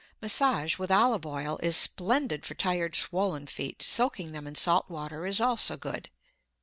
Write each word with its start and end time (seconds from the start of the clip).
Massage 0.19 0.79
with 0.79 0.89
olive 0.91 1.27
oil 1.27 1.59
is 1.61 1.77
splendid 1.77 2.43
for 2.43 2.55
tired 2.55 2.95
swollen 2.95 3.45
feet; 3.45 3.83
soaking 3.83 4.31
them 4.31 4.47
in 4.47 4.55
salt 4.55 4.89
water 4.89 5.27
is 5.27 5.39
also 5.39 5.77
good. 5.77 6.09